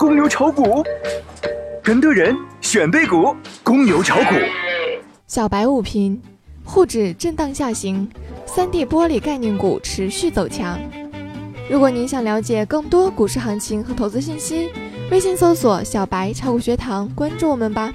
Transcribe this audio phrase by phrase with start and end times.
[0.00, 0.82] 公牛炒股，
[1.82, 4.34] 跟对人选对股，公牛炒股。
[5.26, 6.18] 小白午评：
[6.64, 8.08] 沪指震荡下行
[8.46, 10.80] ，3D 玻璃概念股持续走强。
[11.68, 14.70] 如果您想了解更多股市行情和投资信息，
[15.10, 17.92] 微信搜索“小白炒股学堂”，关注我们吧。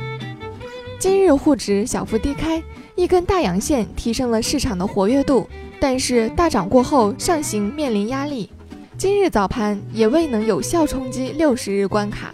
[0.99, 2.61] 今日沪指小幅低开，
[2.93, 5.49] 一根大阳线提升了市场的活跃度，
[5.79, 8.51] 但是大涨过后上行面临压力。
[8.97, 12.33] 今日早盘也未能有效冲击六十日关卡，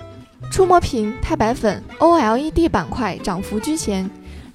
[0.51, 4.07] 触摸屏、钛白粉、OLED 板块涨幅居前。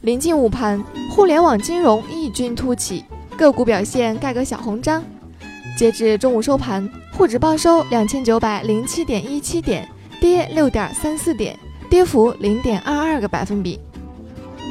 [0.03, 3.05] 临近午盘，互联网金融异军突起，
[3.37, 5.03] 个股表现盖个小红章。
[5.77, 9.89] 截至中午收盘，沪指报收两千九百零七点一七点，
[10.21, 11.59] 跌六点三四点，
[11.91, 13.81] 跌幅零点二二个百分比。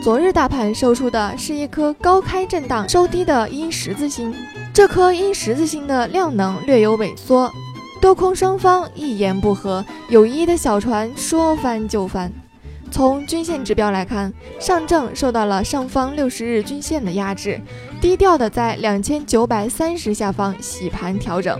[0.02, 4.34] 昨日大盘收出的是一颗高开震荡收低的阴十字星。
[4.76, 7.50] 这颗因十字星的量能略有萎缩，
[8.02, 12.30] 多空双方一言不合，友谊的小船说翻就翻。
[12.92, 17.58] 从均线指标来看，上证受到了上方六十日均线的压制，
[18.02, 21.58] 低调的在两千九百三十下方洗盘调整，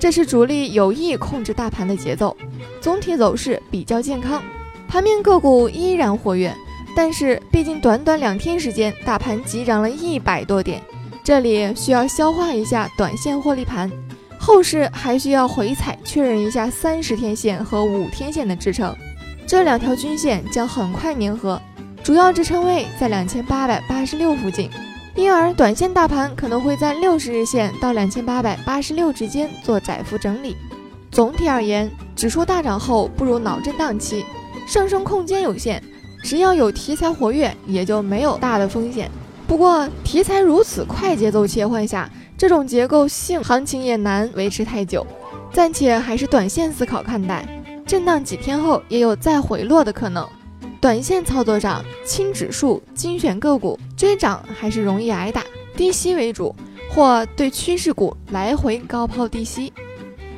[0.00, 2.34] 这是主力有意控制大盘的节奏。
[2.80, 4.42] 总体走势比较健康，
[4.88, 6.50] 盘面个股依然活跃，
[6.96, 10.80] 但是毕竟短短两天时间，大盘急涨了一百多点。
[11.24, 13.90] 这里需要消化一下短线获利盘，
[14.38, 18.94] 后市还需要回踩确认一下三十天线和五天线的支撑，
[19.46, 21.58] 这两条均线将很快粘合，
[22.02, 24.68] 主要支撑位在两千八百八十六附近，
[25.16, 30.54] 因而短线大盘可能会在六十日线到两千八百八十六之间做窄幅整理。
[31.10, 34.26] 总体而言，指数大涨后步入脑震荡期，
[34.66, 35.82] 上升空间有限，
[36.22, 39.10] 只要有题材活跃，也就没有大的风险。
[39.46, 45.06] 不过，题材如此快节奏切换下，这种结构性行情也难维持太久，
[45.52, 47.46] 暂且还是短线思考看待。
[47.86, 50.26] 震荡几天后，也有再回落的可能。
[50.80, 55.42] 短线操作上，轻指数、精选个股追涨还是容易挨打，
[55.76, 56.54] 低吸为主，
[56.90, 59.72] 或对趋势股来回高抛低吸。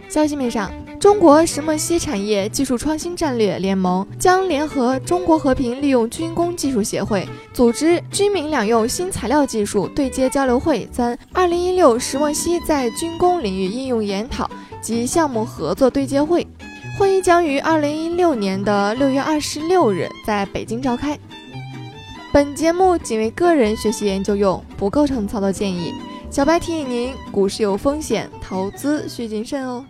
[0.08, 0.70] 消息面上。
[1.06, 14.50] 中国石墨烯产业技术创新战略联盟将联合中国和平利用军工技术协会组织军民两用新材料技术对接交流会三二零一六石墨烯在军工领域应用研讨
[14.82, 16.44] 及项目合作对接会。
[16.98, 21.16] 会议将于二零一六年的六月二十六日在北京召开。
[22.32, 25.94] 本节目仅为个人学习研究用，不构成操作建议。
[26.32, 29.84] 小白提醒您：股市有风险，投资需谨慎哦。